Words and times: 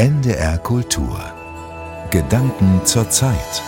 NDR 0.00 0.58
Kultur. 0.58 1.18
Gedanken 2.12 2.82
zur 2.84 3.10
Zeit. 3.10 3.62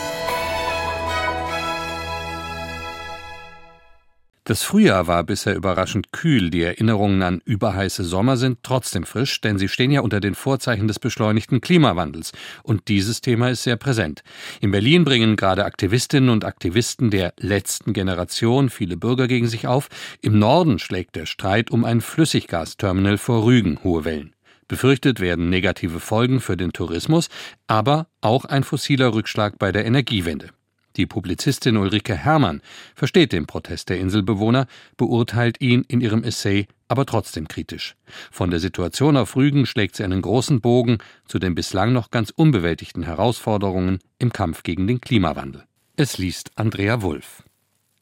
Das 4.44 4.62
Frühjahr 4.62 5.08
war 5.08 5.24
bisher 5.24 5.56
überraschend 5.56 6.12
kühl. 6.12 6.50
Die 6.50 6.62
Erinnerungen 6.62 7.24
an 7.24 7.42
überheiße 7.44 8.04
Sommer 8.04 8.36
sind 8.36 8.58
trotzdem 8.62 9.06
frisch, 9.06 9.40
denn 9.40 9.58
sie 9.58 9.66
stehen 9.66 9.90
ja 9.90 10.02
unter 10.02 10.20
den 10.20 10.36
Vorzeichen 10.36 10.86
des 10.86 11.00
beschleunigten 11.00 11.60
Klimawandels. 11.60 12.30
Und 12.62 12.86
dieses 12.86 13.20
Thema 13.22 13.50
ist 13.50 13.64
sehr 13.64 13.76
präsent. 13.76 14.22
In 14.60 14.70
Berlin 14.70 15.02
bringen 15.02 15.34
gerade 15.34 15.64
Aktivistinnen 15.64 16.30
und 16.30 16.44
Aktivisten 16.44 17.10
der 17.10 17.34
letzten 17.40 17.92
Generation 17.92 18.70
viele 18.70 18.96
Bürger 18.96 19.26
gegen 19.26 19.48
sich 19.48 19.66
auf. 19.66 19.88
Im 20.22 20.38
Norden 20.38 20.78
schlägt 20.78 21.16
der 21.16 21.26
Streit 21.26 21.72
um 21.72 21.84
ein 21.84 22.00
Flüssiggasterminal 22.00 23.18
vor 23.18 23.44
Rügen 23.44 23.82
hohe 23.82 24.04
Wellen. 24.04 24.32
Befürchtet 24.70 25.18
werden 25.18 25.50
negative 25.50 25.98
Folgen 25.98 26.38
für 26.38 26.56
den 26.56 26.72
Tourismus, 26.72 27.28
aber 27.66 28.06
auch 28.20 28.44
ein 28.44 28.62
fossiler 28.62 29.12
Rückschlag 29.12 29.58
bei 29.58 29.72
der 29.72 29.84
Energiewende. 29.84 30.50
Die 30.94 31.06
Publizistin 31.06 31.76
Ulrike 31.76 32.14
Herrmann 32.14 32.62
versteht 32.94 33.32
den 33.32 33.48
Protest 33.48 33.88
der 33.88 33.98
Inselbewohner, 33.98 34.68
beurteilt 34.96 35.60
ihn 35.60 35.84
in 35.88 36.00
ihrem 36.00 36.22
Essay 36.22 36.68
aber 36.86 37.04
trotzdem 37.04 37.48
kritisch. 37.48 37.96
Von 38.30 38.52
der 38.52 38.60
Situation 38.60 39.16
auf 39.16 39.34
Rügen 39.34 39.66
schlägt 39.66 39.96
sie 39.96 40.04
einen 40.04 40.22
großen 40.22 40.60
Bogen 40.60 40.98
zu 41.26 41.40
den 41.40 41.56
bislang 41.56 41.92
noch 41.92 42.12
ganz 42.12 42.30
unbewältigten 42.30 43.02
Herausforderungen 43.02 43.98
im 44.20 44.32
Kampf 44.32 44.62
gegen 44.62 44.86
den 44.86 45.00
Klimawandel. 45.00 45.64
Es 45.96 46.16
liest 46.16 46.52
Andrea 46.54 47.02
Wulff. 47.02 47.42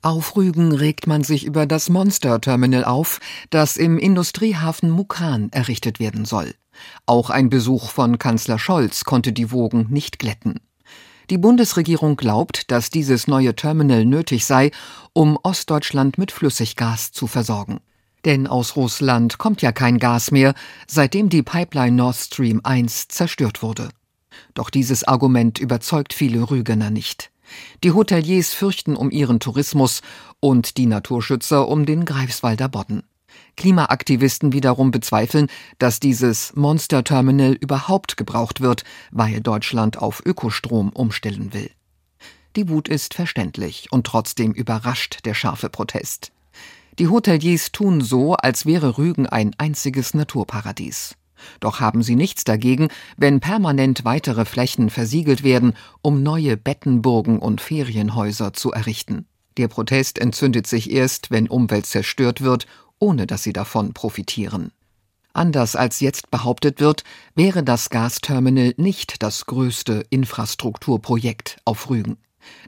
Auf 0.00 0.36
Rügen 0.36 0.70
regt 0.72 1.08
man 1.08 1.24
sich 1.24 1.44
über 1.44 1.66
das 1.66 1.88
Monster-Terminal 1.88 2.84
auf, 2.84 3.18
das 3.50 3.76
im 3.76 3.98
Industriehafen 3.98 4.90
Mukan 4.90 5.48
errichtet 5.50 5.98
werden 5.98 6.24
soll. 6.24 6.54
Auch 7.06 7.30
ein 7.30 7.50
Besuch 7.50 7.90
von 7.90 8.18
Kanzler 8.18 8.60
Scholz 8.60 9.04
konnte 9.04 9.32
die 9.32 9.50
Wogen 9.50 9.88
nicht 9.90 10.20
glätten. 10.20 10.60
Die 11.30 11.38
Bundesregierung 11.38 12.16
glaubt, 12.16 12.70
dass 12.70 12.90
dieses 12.90 13.26
neue 13.26 13.56
Terminal 13.56 14.04
nötig 14.04 14.46
sei, 14.46 14.70
um 15.12 15.36
Ostdeutschland 15.42 16.16
mit 16.16 16.30
Flüssiggas 16.30 17.10
zu 17.10 17.26
versorgen. 17.26 17.80
Denn 18.24 18.46
aus 18.46 18.76
Russland 18.76 19.38
kommt 19.38 19.62
ja 19.62 19.72
kein 19.72 19.98
Gas 19.98 20.30
mehr, 20.30 20.54
seitdem 20.86 21.28
die 21.28 21.42
Pipeline 21.42 21.96
Nord 21.96 22.16
Stream 22.16 22.60
1 22.62 23.08
zerstört 23.08 23.62
wurde. 23.62 23.88
Doch 24.54 24.70
dieses 24.70 25.02
Argument 25.04 25.58
überzeugt 25.58 26.14
viele 26.14 26.50
Rügener 26.50 26.90
nicht. 26.90 27.30
Die 27.84 27.92
Hoteliers 27.92 28.52
fürchten 28.54 28.96
um 28.96 29.10
ihren 29.10 29.40
Tourismus 29.40 30.02
und 30.40 30.76
die 30.76 30.86
Naturschützer 30.86 31.68
um 31.68 31.86
den 31.86 32.04
Greifswalder 32.04 32.68
Bodden. 32.68 33.02
Klimaaktivisten 33.56 34.52
wiederum 34.52 34.90
bezweifeln, 34.90 35.48
dass 35.78 36.00
dieses 36.00 36.54
Monster-Terminal 36.54 37.52
überhaupt 37.52 38.16
gebraucht 38.16 38.60
wird, 38.60 38.84
weil 39.10 39.40
Deutschland 39.40 39.98
auf 39.98 40.22
Ökostrom 40.24 40.90
umstellen 40.90 41.52
will. 41.52 41.70
Die 42.56 42.68
Wut 42.68 42.88
ist 42.88 43.14
verständlich 43.14 43.88
und 43.90 44.06
trotzdem 44.06 44.52
überrascht 44.52 45.20
der 45.24 45.34
scharfe 45.34 45.68
Protest. 45.68 46.32
Die 46.98 47.08
Hoteliers 47.08 47.70
tun 47.70 48.00
so, 48.00 48.34
als 48.34 48.66
wäre 48.66 48.98
Rügen 48.98 49.26
ein 49.26 49.54
einziges 49.58 50.14
Naturparadies. 50.14 51.14
Doch 51.60 51.80
haben 51.80 52.02
sie 52.02 52.16
nichts 52.16 52.44
dagegen, 52.44 52.88
wenn 53.16 53.40
permanent 53.40 54.04
weitere 54.04 54.44
Flächen 54.44 54.90
versiegelt 54.90 55.42
werden, 55.42 55.74
um 56.02 56.22
neue 56.22 56.56
Bettenburgen 56.56 57.38
und 57.38 57.60
Ferienhäuser 57.60 58.52
zu 58.52 58.72
errichten. 58.72 59.26
Der 59.56 59.68
Protest 59.68 60.18
entzündet 60.18 60.66
sich 60.66 60.90
erst, 60.90 61.30
wenn 61.30 61.48
Umwelt 61.48 61.86
zerstört 61.86 62.42
wird 62.42 62.66
ohne 62.98 63.26
dass 63.26 63.42
sie 63.42 63.52
davon 63.52 63.92
profitieren. 63.92 64.72
Anders 65.32 65.76
als 65.76 66.00
jetzt 66.00 66.30
behauptet 66.30 66.80
wird, 66.80 67.04
wäre 67.34 67.62
das 67.62 67.90
Gasterminal 67.90 68.74
nicht 68.76 69.22
das 69.22 69.46
größte 69.46 70.04
Infrastrukturprojekt 70.10 71.58
auf 71.64 71.90
Rügen. 71.90 72.16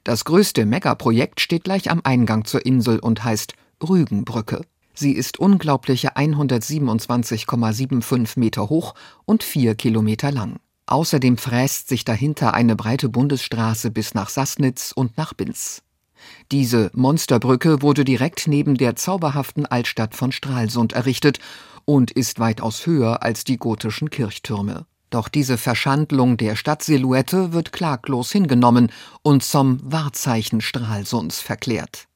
Das 0.04 0.24
größte 0.24 0.66
Megaprojekt 0.66 1.40
steht 1.40 1.64
gleich 1.64 1.90
am 1.90 2.00
Eingang 2.04 2.44
zur 2.44 2.64
Insel 2.64 2.98
und 2.98 3.24
heißt 3.24 3.54
Rügenbrücke. 3.82 4.62
Sie 5.00 5.12
ist 5.12 5.40
unglaubliche 5.40 6.16
127,75 6.18 8.38
Meter 8.38 8.68
hoch 8.68 8.94
und 9.24 9.42
vier 9.42 9.74
Kilometer 9.74 10.30
lang. 10.30 10.60
Außerdem 10.84 11.38
fräst 11.38 11.88
sich 11.88 12.04
dahinter 12.04 12.52
eine 12.52 12.76
breite 12.76 13.08
Bundesstraße 13.08 13.90
bis 13.90 14.12
nach 14.12 14.28
Sassnitz 14.28 14.92
und 14.94 15.16
nach 15.16 15.32
Binz. 15.32 15.80
Diese 16.52 16.90
Monsterbrücke 16.92 17.80
wurde 17.80 18.04
direkt 18.04 18.46
neben 18.46 18.76
der 18.76 18.94
zauberhaften 18.94 19.64
Altstadt 19.64 20.14
von 20.14 20.32
Stralsund 20.32 20.92
errichtet 20.92 21.38
und 21.86 22.10
ist 22.10 22.38
weitaus 22.38 22.84
höher 22.84 23.22
als 23.22 23.44
die 23.44 23.56
gotischen 23.56 24.10
Kirchtürme. 24.10 24.84
Doch 25.08 25.30
diese 25.30 25.56
Verschandlung 25.56 26.36
der 26.36 26.56
Stadtsilhouette 26.56 27.54
wird 27.54 27.72
klaglos 27.72 28.32
hingenommen 28.32 28.92
und 29.22 29.42
zum 29.42 29.78
Wahrzeichen 29.82 30.60
Stralsunds 30.60 31.40
verklärt. 31.40 32.09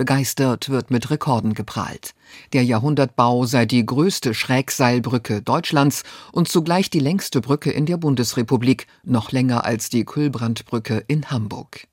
Begeistert 0.00 0.70
wird 0.70 0.90
mit 0.90 1.10
Rekorden 1.10 1.52
geprahlt. 1.52 2.14
Der 2.54 2.64
Jahrhundertbau 2.64 3.44
sei 3.44 3.66
die 3.66 3.84
größte 3.84 4.32
Schrägseilbrücke 4.32 5.42
Deutschlands 5.42 6.04
und 6.32 6.48
zugleich 6.48 6.88
die 6.88 7.00
längste 7.00 7.42
Brücke 7.42 7.70
in 7.70 7.84
der 7.84 7.98
Bundesrepublik, 7.98 8.86
noch 9.04 9.30
länger 9.30 9.66
als 9.66 9.90
die 9.90 10.06
Kühlbrandbrücke 10.06 11.04
in 11.06 11.30
Hamburg. 11.30 11.86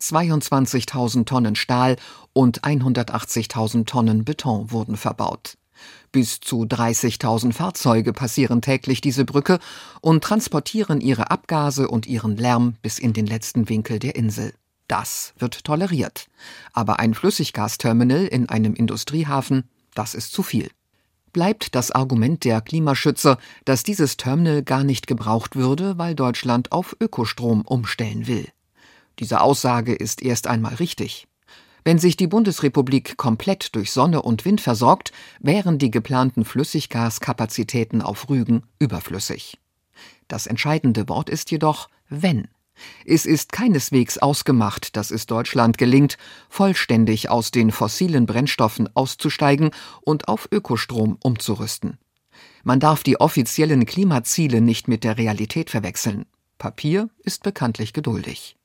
22.000 0.00 1.26
Tonnen 1.26 1.54
Stahl 1.54 1.96
und 2.32 2.62
180.000 2.62 3.84
Tonnen 3.84 4.24
Beton 4.24 4.70
wurden 4.70 4.96
verbaut. 4.96 5.58
Bis 6.10 6.40
zu 6.40 6.62
30.000 6.62 7.52
Fahrzeuge 7.52 8.14
passieren 8.14 8.62
täglich 8.62 9.02
diese 9.02 9.26
Brücke 9.26 9.58
und 10.00 10.24
transportieren 10.24 11.02
ihre 11.02 11.30
Abgase 11.30 11.86
und 11.86 12.06
ihren 12.06 12.38
Lärm 12.38 12.76
bis 12.80 12.98
in 12.98 13.12
den 13.12 13.26
letzten 13.26 13.68
Winkel 13.68 13.98
der 13.98 14.16
Insel. 14.16 14.54
Das 14.92 15.32
wird 15.38 15.64
toleriert. 15.64 16.26
Aber 16.74 16.98
ein 17.00 17.14
Flüssiggasterminal 17.14 18.26
in 18.26 18.50
einem 18.50 18.74
Industriehafen, 18.74 19.64
das 19.94 20.12
ist 20.12 20.34
zu 20.34 20.42
viel. 20.42 20.70
Bleibt 21.32 21.74
das 21.74 21.92
Argument 21.92 22.44
der 22.44 22.60
Klimaschützer, 22.60 23.38
dass 23.64 23.84
dieses 23.84 24.18
Terminal 24.18 24.62
gar 24.62 24.84
nicht 24.84 25.06
gebraucht 25.06 25.56
würde, 25.56 25.96
weil 25.96 26.14
Deutschland 26.14 26.72
auf 26.72 26.94
Ökostrom 27.00 27.62
umstellen 27.62 28.26
will. 28.26 28.46
Diese 29.18 29.40
Aussage 29.40 29.94
ist 29.94 30.20
erst 30.20 30.46
einmal 30.46 30.74
richtig. 30.74 31.26
Wenn 31.84 31.98
sich 31.98 32.18
die 32.18 32.26
Bundesrepublik 32.26 33.16
komplett 33.16 33.74
durch 33.74 33.92
Sonne 33.92 34.20
und 34.20 34.44
Wind 34.44 34.60
versorgt, 34.60 35.10
wären 35.40 35.78
die 35.78 35.90
geplanten 35.90 36.44
Flüssiggaskapazitäten 36.44 38.02
auf 38.02 38.28
Rügen 38.28 38.64
überflüssig. 38.78 39.58
Das 40.28 40.46
entscheidende 40.46 41.08
Wort 41.08 41.30
ist 41.30 41.50
jedoch 41.50 41.88
wenn. 42.10 42.48
Es 43.04 43.26
ist 43.26 43.52
keineswegs 43.52 44.18
ausgemacht, 44.18 44.96
dass 44.96 45.10
es 45.10 45.26
Deutschland 45.26 45.78
gelingt, 45.78 46.16
vollständig 46.48 47.28
aus 47.28 47.50
den 47.50 47.70
fossilen 47.70 48.26
Brennstoffen 48.26 48.88
auszusteigen 48.94 49.70
und 50.02 50.28
auf 50.28 50.48
Ökostrom 50.50 51.16
umzurüsten. 51.22 51.98
Man 52.64 52.80
darf 52.80 53.02
die 53.02 53.20
offiziellen 53.20 53.86
Klimaziele 53.86 54.60
nicht 54.60 54.88
mit 54.88 55.04
der 55.04 55.18
Realität 55.18 55.70
verwechseln. 55.70 56.26
Papier 56.58 57.10
ist 57.24 57.42
bekanntlich 57.42 57.92
geduldig. 57.92 58.56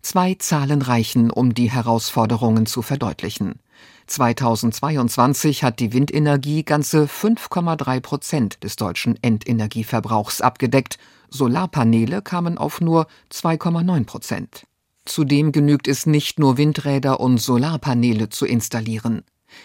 Zwei 0.00 0.34
Zahlen 0.34 0.82
reichen, 0.82 1.30
um 1.30 1.54
die 1.54 1.70
Herausforderungen 1.70 2.66
zu 2.66 2.82
verdeutlichen. 2.82 3.60
2022 4.06 5.64
hat 5.64 5.80
die 5.80 5.92
Windenergie 5.92 6.62
ganze 6.62 7.04
5,3 7.04 8.00
Prozent 8.00 8.62
des 8.62 8.76
deutschen 8.76 9.18
Endenergieverbrauchs 9.22 10.40
abgedeckt. 10.40 10.98
Solarpaneele 11.30 12.22
kamen 12.22 12.58
auf 12.58 12.80
nur 12.80 13.06
2,9 13.32 14.04
Prozent. 14.04 14.66
Zudem 15.04 15.52
genügt 15.52 15.88
es 15.88 16.06
nicht 16.06 16.38
nur 16.38 16.56
Windräder 16.56 17.20
und 17.20 17.38
Solarpaneele 17.38 18.28
zu 18.28 18.46
installieren. 18.46 19.22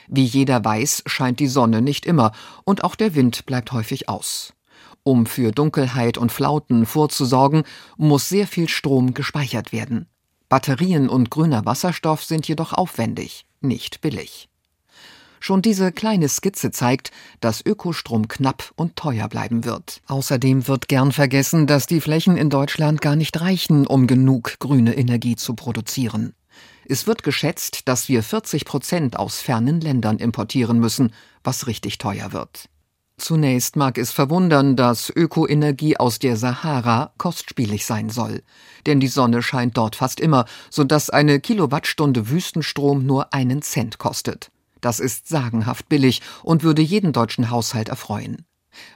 Wie 0.08 0.26
jeder 0.26 0.64
weiß, 0.64 1.04
scheint 1.06 1.40
die 1.40 1.48
Sonne 1.48 1.82
nicht 1.82 2.06
immer 2.06 2.32
und 2.64 2.84
auch 2.84 2.96
der 2.96 3.16
Wind 3.16 3.46
bleibt 3.46 3.72
häufig 3.72 4.10
aus. 4.10 4.54
Um 5.04 5.26
für 5.26 5.52
Dunkelheit 5.52 6.18
und 6.18 6.32
Flauten 6.32 6.86
vorzusorgen, 6.86 7.64
muss 7.98 8.30
sehr 8.30 8.48
viel 8.48 8.68
Strom 8.68 9.14
gespeichert 9.14 9.72
werden. 9.72 10.08
Batterien 10.50 11.10
und 11.10 11.30
grüner 11.30 11.66
Wasserstoff 11.66 12.24
sind 12.24 12.48
jedoch 12.48 12.74
aufwendig, 12.74 13.46
nicht 13.62 14.02
billig. 14.02 14.50
Schon 15.40 15.62
diese 15.62 15.92
kleine 15.92 16.28
Skizze 16.28 16.72
zeigt, 16.72 17.12
dass 17.40 17.66
Ökostrom 17.66 18.28
knapp 18.28 18.72
und 18.76 18.96
teuer 18.96 19.30
bleiben 19.30 19.64
wird. 19.64 20.02
Außerdem 20.08 20.68
wird 20.68 20.90
gern 20.90 21.12
vergessen, 21.12 21.66
dass 21.66 21.88
die 21.88 22.02
Flächen 22.02 22.36
in 22.36 22.50
Deutschland 22.50 23.02
gar 23.02 23.16
nicht 23.16 23.40
reichen, 23.40 23.88
um 23.88 24.06
genug 24.06 24.60
grüne 24.60 24.98
Energie 24.98 25.38
zu 25.38 25.56
produzieren. 25.56 26.34
Es 26.86 27.08
wird 27.08 27.24
geschätzt, 27.24 27.88
dass 27.88 28.10
wir 28.10 28.24
40 28.24 28.66
Prozent 28.66 29.18
aus 29.18 29.40
fernen 29.40 29.80
Ländern 29.80 30.18
importieren 30.18 30.80
müssen, 30.80 31.14
was 31.44 31.68
richtig 31.68 32.00
teuer 32.00 32.34
wird. 32.34 32.68
Zunächst 33.20 33.76
mag 33.76 33.98
es 33.98 34.12
verwundern, 34.12 34.78
dass 34.78 35.10
Ökoenergie 35.14 35.98
aus 35.98 36.20
der 36.20 36.38
Sahara 36.38 37.12
kostspielig 37.18 37.86
sein 37.86 38.10
soll. 38.10 38.44
Denn 38.86 39.02
die 39.02 39.10
Sonne 39.10 39.44
scheint 39.44 39.78
dort 39.78 39.98
fast 39.98 40.22
immer, 40.22 40.46
so 40.70 40.86
dass 40.86 41.10
eine 41.10 41.42
Kilowattstunde 41.42 42.30
Wüstenstrom 42.30 43.06
nur 43.06 43.34
einen 43.34 43.62
Cent 43.62 43.98
kostet. 43.98 44.52
Das 44.80 45.02
ist 45.02 45.28
sagenhaft 45.28 45.90
billig 45.90 46.22
und 46.44 46.64
würde 46.64 46.82
jeden 46.82 47.12
deutschen 47.12 47.50
Haushalt 47.50 47.90
erfreuen. 47.90 48.46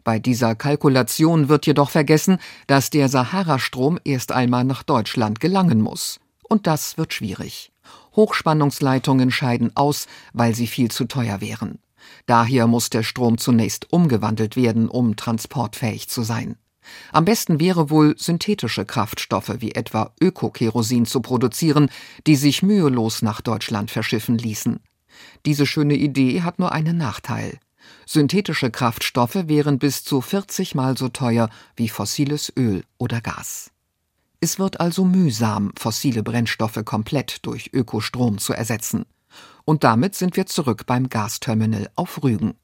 Bei 0.05 0.19
dieser 0.19 0.55
Kalkulation 0.55 1.49
wird 1.49 1.65
jedoch 1.65 1.89
vergessen, 1.89 2.37
dass 2.67 2.89
der 2.89 3.09
Sahara-Strom 3.09 3.99
erst 4.05 4.31
einmal 4.31 4.63
nach 4.63 4.83
Deutschland 4.83 5.41
gelangen 5.41 5.81
muss. 5.81 6.21
Und 6.47 6.65
das 6.65 6.97
wird 6.97 7.13
schwierig. 7.13 7.73
Hochspannungsleitungen 8.15 9.31
scheiden 9.31 9.75
aus, 9.75 10.07
weil 10.31 10.55
sie 10.55 10.67
viel 10.67 10.89
zu 10.89 11.05
teuer 11.05 11.41
wären. 11.41 11.79
Daher 12.25 12.67
muss 12.67 12.89
der 12.89 13.03
Strom 13.03 13.37
zunächst 13.37 13.91
umgewandelt 13.91 14.55
werden, 14.55 14.87
um 14.89 15.15
transportfähig 15.15 16.09
zu 16.09 16.23
sein. 16.23 16.57
Am 17.11 17.25
besten 17.25 17.59
wäre 17.59 17.89
wohl, 17.89 18.15
synthetische 18.17 18.85
Kraftstoffe 18.85 19.55
wie 19.59 19.73
etwa 19.73 20.13
Ökokerosin 20.21 21.05
zu 21.05 21.21
produzieren, 21.21 21.89
die 22.27 22.35
sich 22.35 22.63
mühelos 22.63 23.21
nach 23.21 23.41
Deutschland 23.41 23.91
verschiffen 23.91 24.37
ließen. 24.37 24.79
Diese 25.45 25.65
schöne 25.65 25.95
Idee 25.95 26.41
hat 26.41 26.59
nur 26.59 26.71
einen 26.71 26.97
Nachteil. 26.97 27.59
Synthetische 28.05 28.71
Kraftstoffe 28.71 29.47
wären 29.47 29.79
bis 29.79 30.03
zu 30.03 30.21
40 30.21 30.75
Mal 30.75 30.97
so 30.97 31.09
teuer 31.09 31.49
wie 31.75 31.89
fossiles 31.89 32.51
Öl 32.57 32.83
oder 32.97 33.21
Gas. 33.21 33.71
Es 34.39 34.59
wird 34.59 34.81
also 34.81 35.05
mühsam, 35.05 35.71
fossile 35.77 36.21
Brennstoffe 36.21 36.83
komplett 36.83 37.45
durch 37.45 37.71
Ökostrom 37.73 38.39
zu 38.39 38.53
ersetzen. 38.53 39.05
Und 39.65 39.83
damit 39.83 40.15
sind 40.15 40.35
wir 40.35 40.45
zurück 40.45 40.85
beim 40.85 41.09
Gasterminal 41.09 41.89
auf 41.95 42.23
Rügen. 42.23 42.55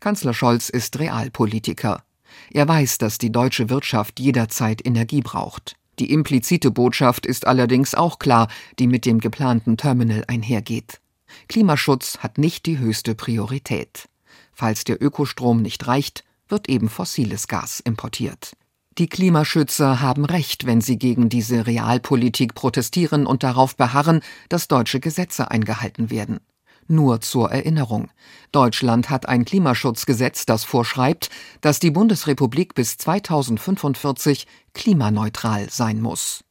Kanzler 0.00 0.34
Scholz 0.34 0.68
ist 0.68 0.98
Realpolitiker. 0.98 2.04
Er 2.50 2.68
weiß, 2.68 2.98
dass 2.98 3.18
die 3.18 3.32
deutsche 3.32 3.70
Wirtschaft 3.70 4.20
jederzeit 4.20 4.84
Energie 4.84 5.22
braucht. 5.22 5.76
Die 5.98 6.12
implizite 6.12 6.70
Botschaft 6.70 7.24
ist 7.24 7.46
allerdings 7.46 7.94
auch 7.94 8.18
klar, 8.18 8.48
die 8.78 8.86
mit 8.86 9.06
dem 9.06 9.18
geplanten 9.18 9.76
Terminal 9.76 10.24
einhergeht. 10.28 11.00
Klimaschutz 11.48 12.18
hat 12.18 12.38
nicht 12.38 12.66
die 12.66 12.78
höchste 12.78 13.14
Priorität. 13.14 14.08
Falls 14.52 14.84
der 14.84 15.02
Ökostrom 15.02 15.62
nicht 15.62 15.86
reicht, 15.86 16.24
wird 16.48 16.68
eben 16.68 16.88
fossiles 16.88 17.48
Gas 17.48 17.80
importiert. 17.80 18.52
Die 18.98 19.08
Klimaschützer 19.08 20.00
haben 20.00 20.24
recht, 20.24 20.64
wenn 20.64 20.80
sie 20.80 20.98
gegen 20.98 21.28
diese 21.28 21.66
Realpolitik 21.66 22.54
protestieren 22.54 23.26
und 23.26 23.42
darauf 23.42 23.76
beharren, 23.76 24.20
dass 24.48 24.68
deutsche 24.68 25.00
Gesetze 25.00 25.50
eingehalten 25.50 26.10
werden. 26.10 26.40
Nur 26.88 27.20
zur 27.20 27.50
Erinnerung. 27.50 28.08
Deutschland 28.52 29.10
hat 29.10 29.28
ein 29.28 29.44
Klimaschutzgesetz, 29.44 30.46
das 30.46 30.64
vorschreibt, 30.64 31.28
dass 31.60 31.78
die 31.78 31.90
Bundesrepublik 31.90 32.74
bis 32.74 32.96
2045 32.96 34.46
klimaneutral 34.72 35.68
sein 35.68 36.00
muss. 36.00 36.42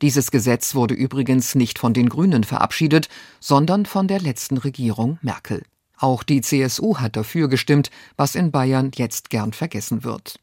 Dieses 0.00 0.30
Gesetz 0.30 0.76
wurde 0.76 0.94
übrigens 0.94 1.56
nicht 1.56 1.80
von 1.80 1.92
den 1.92 2.08
Grünen 2.08 2.44
verabschiedet, 2.44 3.08
sondern 3.40 3.84
von 3.84 4.06
der 4.06 4.20
letzten 4.20 4.58
Regierung 4.58 5.18
Merkel. 5.22 5.64
Auch 5.98 6.22
die 6.22 6.40
CSU 6.40 6.98
hat 6.98 7.16
dafür 7.16 7.48
gestimmt, 7.48 7.90
was 8.16 8.36
in 8.36 8.52
Bayern 8.52 8.92
jetzt 8.94 9.28
gern 9.28 9.52
vergessen 9.52 10.04
wird. 10.04 10.38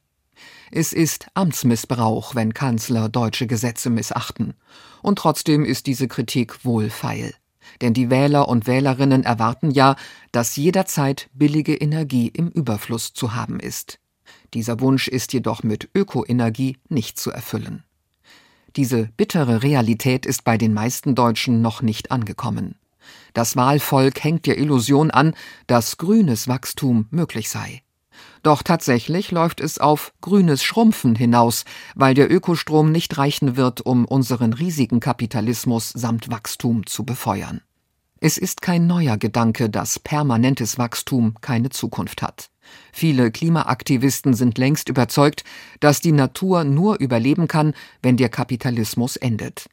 Es 0.71 0.93
ist 0.93 1.27
Amtsmissbrauch, 1.33 2.35
wenn 2.35 2.53
Kanzler 2.53 3.09
deutsche 3.09 3.47
Gesetze 3.47 3.89
missachten. 3.89 4.53
Und 5.01 5.19
trotzdem 5.19 5.65
ist 5.65 5.87
diese 5.87 6.07
Kritik 6.07 6.65
wohlfeil. 6.65 7.33
Denn 7.81 7.93
die 7.93 8.09
Wähler 8.09 8.47
und 8.47 8.67
Wählerinnen 8.67 9.23
erwarten 9.23 9.71
ja, 9.71 9.95
dass 10.31 10.55
jederzeit 10.55 11.29
billige 11.33 11.75
Energie 11.75 12.27
im 12.27 12.49
Überfluss 12.49 13.13
zu 13.13 13.35
haben 13.35 13.59
ist. 13.59 13.99
Dieser 14.53 14.79
Wunsch 14.79 15.07
ist 15.07 15.33
jedoch 15.33 15.63
mit 15.63 15.89
Ökoenergie 15.93 16.77
nicht 16.89 17.19
zu 17.19 17.31
erfüllen. 17.31 17.83
Diese 18.75 19.09
bittere 19.17 19.63
Realität 19.63 20.25
ist 20.25 20.43
bei 20.43 20.57
den 20.57 20.73
meisten 20.73 21.15
Deutschen 21.15 21.61
noch 21.61 21.81
nicht 21.81 22.11
angekommen. 22.11 22.75
Das 23.33 23.55
Wahlvolk 23.55 24.23
hängt 24.23 24.45
der 24.45 24.57
Illusion 24.57 25.11
an, 25.11 25.33
dass 25.67 25.97
grünes 25.97 26.47
Wachstum 26.47 27.07
möglich 27.09 27.49
sei. 27.49 27.81
Doch 28.43 28.63
tatsächlich 28.63 29.31
läuft 29.31 29.59
es 29.59 29.79
auf 29.79 30.13
grünes 30.21 30.63
Schrumpfen 30.63 31.15
hinaus, 31.15 31.65
weil 31.95 32.13
der 32.13 32.31
Ökostrom 32.31 32.91
nicht 32.91 33.17
reichen 33.17 33.57
wird, 33.57 33.81
um 33.81 34.05
unseren 34.05 34.53
riesigen 34.53 34.99
Kapitalismus 34.99 35.89
samt 35.89 36.29
Wachstum 36.29 36.85
zu 36.85 37.03
befeuern. 37.03 37.61
Es 38.19 38.37
ist 38.37 38.61
kein 38.61 38.87
neuer 38.87 39.17
Gedanke, 39.17 39.69
dass 39.69 39.99
permanentes 39.99 40.77
Wachstum 40.77 41.35
keine 41.41 41.69
Zukunft 41.69 42.21
hat. 42.21 42.49
Viele 42.91 43.31
Klimaaktivisten 43.31 44.33
sind 44.33 44.57
längst 44.57 44.89
überzeugt, 44.89 45.43
dass 45.79 46.01
die 46.01 46.11
Natur 46.11 46.63
nur 46.63 46.99
überleben 46.99 47.47
kann, 47.47 47.73
wenn 48.01 48.17
der 48.17 48.29
Kapitalismus 48.29 49.15
endet. 49.17 49.67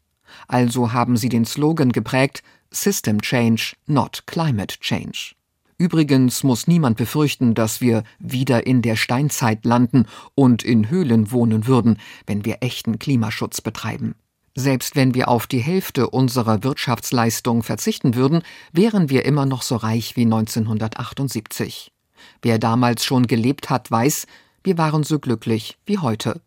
Also 0.46 0.92
haben 0.92 1.16
sie 1.16 1.28
den 1.28 1.44
Slogan 1.44 1.92
geprägt 1.92 2.42
System 2.70 3.22
Change, 3.22 3.74
not 3.86 4.24
Climate 4.26 4.78
Change. 4.80 5.34
Übrigens 5.84 6.44
muss 6.44 6.66
niemand 6.66 6.96
befürchten, 6.96 7.52
dass 7.52 7.82
wir 7.82 8.04
wieder 8.18 8.66
in 8.66 8.80
der 8.80 8.96
Steinzeit 8.96 9.66
landen 9.66 10.06
und 10.34 10.62
in 10.62 10.88
Höhlen 10.88 11.30
wohnen 11.30 11.66
würden, 11.66 11.98
wenn 12.26 12.46
wir 12.46 12.62
echten 12.62 12.98
Klimaschutz 12.98 13.60
betreiben. 13.60 14.14
Selbst 14.54 14.96
wenn 14.96 15.12
wir 15.12 15.28
auf 15.28 15.46
die 15.46 15.58
Hälfte 15.58 16.08
unserer 16.08 16.64
Wirtschaftsleistung 16.64 17.62
verzichten 17.62 18.14
würden, 18.14 18.40
wären 18.72 19.10
wir 19.10 19.26
immer 19.26 19.44
noch 19.44 19.60
so 19.60 19.76
reich 19.76 20.16
wie 20.16 20.22
1978. 20.22 21.92
Wer 22.40 22.58
damals 22.58 23.04
schon 23.04 23.26
gelebt 23.26 23.68
hat, 23.68 23.90
weiß, 23.90 24.26
wir 24.62 24.78
waren 24.78 25.02
so 25.02 25.18
glücklich 25.18 25.76
wie 25.84 25.98
heute. 25.98 26.40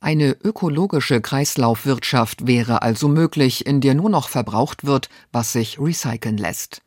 Eine 0.00 0.32
ökologische 0.42 1.20
Kreislaufwirtschaft 1.20 2.48
wäre 2.48 2.82
also 2.82 3.06
möglich, 3.06 3.64
in 3.64 3.80
der 3.80 3.94
nur 3.94 4.10
noch 4.10 4.28
verbraucht 4.28 4.84
wird, 4.84 5.08
was 5.30 5.52
sich 5.52 5.78
recyceln 5.78 6.36
lässt. 6.36 6.82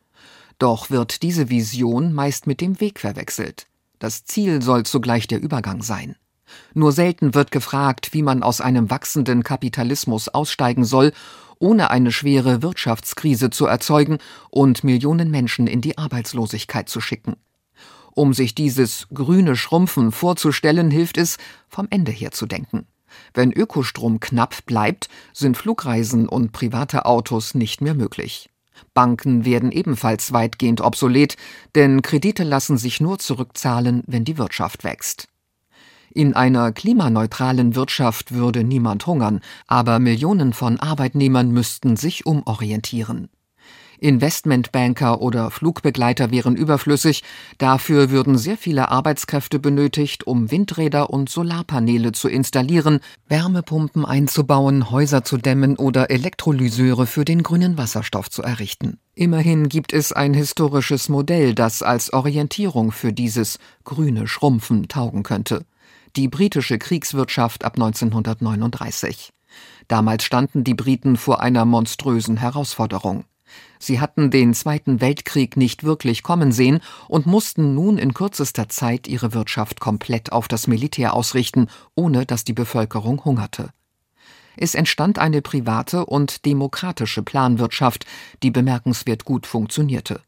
Doch 0.58 0.90
wird 0.90 1.22
diese 1.22 1.50
Vision 1.50 2.12
meist 2.12 2.46
mit 2.46 2.60
dem 2.60 2.80
Weg 2.80 3.00
verwechselt. 3.00 3.66
Das 3.98 4.24
Ziel 4.24 4.62
soll 4.62 4.84
zugleich 4.84 5.26
der 5.26 5.40
Übergang 5.40 5.82
sein. 5.82 6.16
Nur 6.74 6.92
selten 6.92 7.34
wird 7.34 7.50
gefragt, 7.50 8.12
wie 8.12 8.22
man 8.22 8.42
aus 8.42 8.60
einem 8.60 8.90
wachsenden 8.90 9.42
Kapitalismus 9.42 10.28
aussteigen 10.28 10.84
soll, 10.84 11.12
ohne 11.58 11.90
eine 11.90 12.12
schwere 12.12 12.62
Wirtschaftskrise 12.62 13.50
zu 13.50 13.66
erzeugen 13.66 14.18
und 14.50 14.84
Millionen 14.84 15.30
Menschen 15.30 15.66
in 15.66 15.80
die 15.80 15.98
Arbeitslosigkeit 15.98 16.88
zu 16.88 17.00
schicken. 17.00 17.36
Um 18.14 18.32
sich 18.32 18.54
dieses 18.54 19.08
grüne 19.12 19.56
Schrumpfen 19.56 20.12
vorzustellen, 20.12 20.90
hilft 20.90 21.18
es, 21.18 21.36
vom 21.68 21.86
Ende 21.90 22.12
her 22.12 22.30
zu 22.30 22.46
denken. 22.46 22.86
Wenn 23.34 23.52
Ökostrom 23.52 24.20
knapp 24.20 24.64
bleibt, 24.66 25.08
sind 25.32 25.56
Flugreisen 25.56 26.28
und 26.28 26.52
private 26.52 27.06
Autos 27.06 27.54
nicht 27.54 27.80
mehr 27.80 27.94
möglich. 27.94 28.50
Banken 28.94 29.44
werden 29.44 29.72
ebenfalls 29.72 30.32
weitgehend 30.32 30.80
obsolet, 30.80 31.36
denn 31.74 32.02
Kredite 32.02 32.44
lassen 32.44 32.78
sich 32.78 33.00
nur 33.00 33.18
zurückzahlen, 33.18 34.02
wenn 34.06 34.24
die 34.24 34.38
Wirtschaft 34.38 34.84
wächst. 34.84 35.28
In 36.16 36.34
einer 36.34 36.72
klimaneutralen 36.72 37.74
Wirtschaft 37.74 38.32
würde 38.32 38.64
niemand 38.64 39.06
hungern, 39.06 39.40
aber 39.66 39.98
Millionen 39.98 40.54
von 40.54 40.80
Arbeitnehmern 40.80 41.50
müssten 41.50 41.96
sich 41.96 42.24
umorientieren. 42.24 43.28
Investmentbanker 43.98 45.20
oder 45.20 45.50
Flugbegleiter 45.50 46.30
wären 46.30 46.56
überflüssig, 46.56 47.22
dafür 47.58 48.10
würden 48.10 48.38
sehr 48.38 48.56
viele 48.56 48.90
Arbeitskräfte 48.90 49.58
benötigt, 49.58 50.26
um 50.26 50.50
Windräder 50.50 51.10
und 51.10 51.28
Solarpaneele 51.28 52.12
zu 52.12 52.28
installieren, 52.28 53.00
Wärmepumpen 53.28 54.04
einzubauen, 54.04 54.90
Häuser 54.90 55.24
zu 55.24 55.36
dämmen 55.36 55.76
oder 55.76 56.10
Elektrolyseure 56.10 57.06
für 57.06 57.24
den 57.24 57.42
grünen 57.42 57.78
Wasserstoff 57.78 58.30
zu 58.30 58.42
errichten. 58.42 58.98
Immerhin 59.14 59.68
gibt 59.68 59.92
es 59.92 60.12
ein 60.12 60.34
historisches 60.34 61.08
Modell, 61.08 61.54
das 61.54 61.82
als 61.82 62.12
Orientierung 62.12 62.92
für 62.92 63.12
dieses 63.12 63.58
grüne 63.84 64.28
Schrumpfen 64.28 64.88
taugen 64.88 65.22
könnte. 65.22 65.64
Die 66.16 66.28
britische 66.28 66.78
Kriegswirtschaft 66.78 67.64
ab 67.64 67.74
1939. 67.74 69.32
Damals 69.88 70.24
standen 70.24 70.64
die 70.64 70.74
Briten 70.74 71.16
vor 71.16 71.40
einer 71.40 71.64
monströsen 71.64 72.38
Herausforderung. 72.38 73.24
Sie 73.78 74.00
hatten 74.00 74.30
den 74.30 74.54
Zweiten 74.54 75.00
Weltkrieg 75.00 75.56
nicht 75.56 75.84
wirklich 75.84 76.22
kommen 76.22 76.52
sehen 76.52 76.80
und 77.08 77.26
mussten 77.26 77.74
nun 77.74 77.98
in 77.98 78.14
kürzester 78.14 78.68
Zeit 78.68 79.06
ihre 79.06 79.34
Wirtschaft 79.34 79.80
komplett 79.80 80.32
auf 80.32 80.48
das 80.48 80.66
Militär 80.66 81.14
ausrichten, 81.14 81.68
ohne 81.94 82.26
dass 82.26 82.44
die 82.44 82.52
Bevölkerung 82.52 83.24
hungerte. 83.24 83.70
Es 84.56 84.74
entstand 84.74 85.18
eine 85.18 85.42
private 85.42 86.06
und 86.06 86.46
demokratische 86.46 87.22
Planwirtschaft, 87.22 88.06
die 88.42 88.50
bemerkenswert 88.50 89.24
gut 89.24 89.46
funktionierte. 89.46 90.20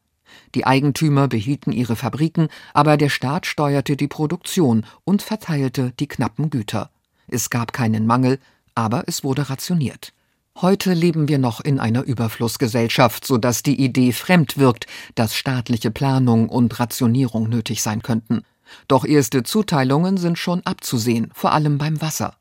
Die 0.53 0.65
Eigentümer 0.65 1.27
behielten 1.27 1.71
ihre 1.71 1.95
Fabriken, 1.95 2.49
aber 2.73 2.97
der 2.97 3.09
Staat 3.09 3.47
steuerte 3.47 3.97
die 3.97 4.07
Produktion 4.07 4.85
und 5.03 5.23
verteilte 5.23 5.93
die 5.99 6.07
knappen 6.07 6.51
Güter. 6.51 6.91
Es 7.27 7.49
gab 7.49 7.73
keinen 7.73 8.05
Mangel, 8.05 8.39
aber 8.75 9.03
es 9.07 9.23
wurde 9.23 9.49
rationiert. 9.49 10.13
Heute 10.61 10.93
leben 10.93 11.29
wir 11.29 11.37
noch 11.37 11.61
in 11.61 11.79
einer 11.79 12.03
Überflussgesellschaft, 12.03 13.25
so 13.25 13.37
dass 13.37 13.63
die 13.63 13.79
Idee 13.81 14.11
fremd 14.11 14.57
wirkt, 14.57 14.87
dass 15.15 15.33
staatliche 15.33 15.89
Planung 15.89 16.49
und 16.49 16.79
Rationierung 16.81 17.47
nötig 17.47 17.81
sein 17.81 18.01
könnten. 18.01 18.43
Doch 18.89 19.05
erste 19.05 19.43
Zuteilungen 19.43 20.17
sind 20.17 20.37
schon 20.37 20.61
abzusehen, 20.65 21.31
vor 21.33 21.53
allem 21.53 21.77
beim 21.77 22.01
Wasser. 22.01 22.35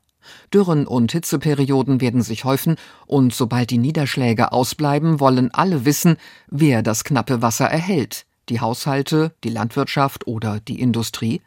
Dürren 0.53 0.87
und 0.87 1.13
Hitzeperioden 1.13 2.01
werden 2.01 2.23
sich 2.23 2.45
häufen, 2.45 2.75
und 3.07 3.33
sobald 3.33 3.71
die 3.71 3.79
Niederschläge 3.79 4.51
ausbleiben, 4.51 5.21
wollen 5.21 5.55
alle 5.55 5.85
wissen, 5.85 6.17
wer 6.49 6.83
das 6.83 7.05
knappe 7.05 7.41
Wasser 7.41 7.67
erhält 7.67 8.27
die 8.49 8.61
Haushalte, 8.61 9.33
die 9.45 9.51
Landwirtschaft 9.51 10.27
oder 10.27 10.61
die 10.61 10.81
Industrie. 10.81 11.43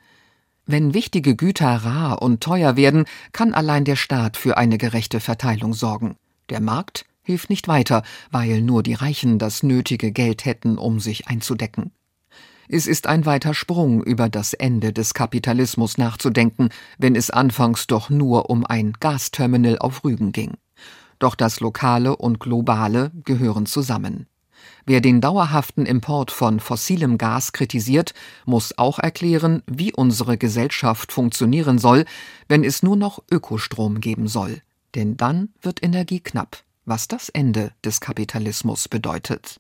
Wenn 0.66 0.94
wichtige 0.94 1.36
Güter 1.36 1.78
rar 1.84 2.22
und 2.22 2.42
teuer 2.42 2.75
werden, 2.75 3.06
kann 3.32 3.54
allein 3.54 3.86
der 3.86 3.96
Staat 3.96 4.38
für 4.38 4.58
eine 4.58 4.78
gerechte 4.78 5.20
Verteilung 5.20 5.74
sorgen. 5.74 6.16
Der 6.51 6.60
Markt 6.60 7.05
hilft 7.24 7.50
nicht 7.50 7.70
weiter, 7.70 8.03
weil 8.29 8.62
nur 8.62 8.84
die 8.84 8.93
Reichen 8.93 9.39
das 9.39 9.63
nötige 9.63 10.12
Geld 10.12 10.43
hätten, 10.43 10.77
um 10.77 11.00
sich 11.00 11.29
einzudecken. 11.29 11.91
Es 12.67 12.88
ist 12.88 13.08
ein 13.08 13.25
weiter 13.25 13.53
Sprung, 13.53 14.03
über 14.03 14.27
das 14.27 14.53
Ende 14.53 14.91
des 14.91 15.13
Kapitalismus 15.13 15.98
nachzudenken, 15.98 16.70
wenn 16.98 17.15
es 17.15 17.29
anfangs 17.29 17.88
doch 17.88 18.10
nur 18.10 18.50
um 18.50 18.65
ein 18.65 18.93
Gasterminal 19.00 19.79
auf 19.79 20.03
Rügen 20.03 20.34
ging. 20.34 20.55
Doch 21.20 21.36
das 21.36 21.62
Lokale 21.62 22.17
und 22.17 22.41
Globale 22.41 23.12
gehören 23.24 23.65
zusammen. 23.65 24.27
Wer 24.86 25.00
den 25.00 25.22
dauerhaften 25.22 25.86
Import 25.86 26.31
von 26.31 26.60
fossilem 26.60 27.17
Gas 27.17 27.53
kritisiert, 27.53 28.13
muss 28.46 28.77
auch 28.77 29.00
erklären, 29.00 29.63
wie 29.67 29.93
unsere 29.93 30.38
Gesellschaft 30.38 31.13
funktionieren 31.13 31.79
soll, 31.79 32.03
wenn 32.50 32.65
es 32.65 32.84
nur 32.84 32.98
noch 32.98 33.24
Ökostrom 33.31 34.01
geben 34.01 34.27
soll. 34.27 34.62
Denn 34.96 35.18
dann 35.18 35.50
wird 35.62 35.84
Energie 35.84 36.20
knapp, 36.20 36.64
was 36.86 37.08
das 37.08 37.30
Ende 37.30 37.72
des 37.84 38.02
Kapitalismus 38.02 38.88
bedeutet. 38.88 39.60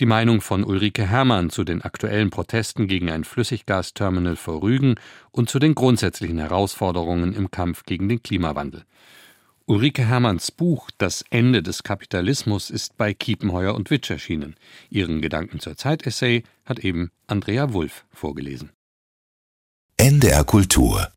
Die 0.00 0.06
Meinung 0.06 0.40
von 0.40 0.62
Ulrike 0.62 1.08
Herrmann 1.08 1.50
zu 1.50 1.64
den 1.64 1.82
aktuellen 1.82 2.30
Protesten 2.30 2.86
gegen 2.86 3.10
ein 3.10 3.24
Flüssiggasterminal 3.24 4.36
vor 4.36 4.62
Rügen 4.62 4.94
und 5.32 5.50
zu 5.50 5.58
den 5.58 5.74
grundsätzlichen 5.74 6.38
Herausforderungen 6.38 7.34
im 7.34 7.50
Kampf 7.50 7.82
gegen 7.82 8.08
den 8.08 8.22
Klimawandel. 8.22 8.84
Ulrike 9.66 10.06
Herrmanns 10.06 10.52
Buch 10.52 10.88
Das 10.98 11.24
Ende 11.30 11.64
des 11.64 11.82
Kapitalismus 11.82 12.70
ist 12.70 12.96
bei 12.96 13.12
Kiepenheuer 13.12 13.74
und 13.74 13.90
Witsch 13.90 14.08
erschienen. 14.08 14.54
Ihren 14.88 15.20
Gedanken 15.20 15.58
zur 15.58 15.76
Zeit-Essay 15.76 16.44
hat 16.64 16.78
eben 16.78 17.10
Andrea 17.26 17.72
Wulff 17.72 18.06
vorgelesen. 18.12 18.70
NDR 19.96 20.44
Kultur 20.44 21.08